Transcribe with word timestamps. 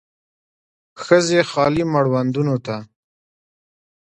ښځې 1.03 1.39
خالي 1.49 1.83
مړوندونو 1.93 2.55
ته 2.65 2.75